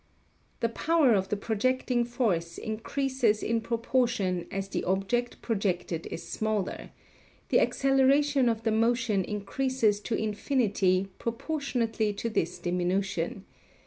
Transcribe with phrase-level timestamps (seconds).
[0.61, 6.89] The power of the projecting force increases in proportion as the object projected is smaller;
[7.49, 13.45] the acceleration of the motion increases to infinity proportionately to this diminution.